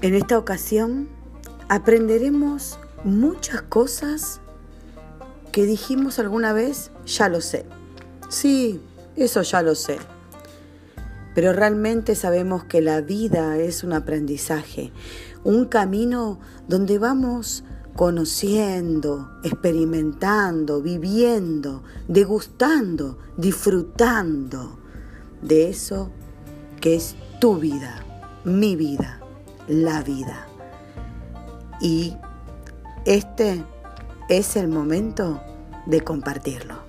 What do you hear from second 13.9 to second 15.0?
aprendizaje,